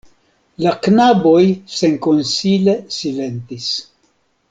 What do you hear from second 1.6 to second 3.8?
senkonsile silentis.